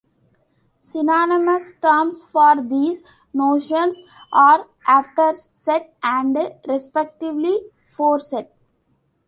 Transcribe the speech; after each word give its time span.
Synonymous 0.79 1.73
terms 1.79 2.23
for 2.23 2.59
these 2.59 3.03
notions 3.31 4.01
are 4.33 4.67
afterset 4.87 5.95
and 6.01 6.35
respectively 6.67 7.59
foreset. 7.93 8.47